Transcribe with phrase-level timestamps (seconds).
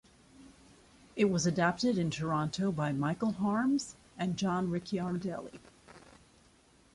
[1.15, 5.59] It was adapted in Toronto by Michael Harms and John Ricciardelli.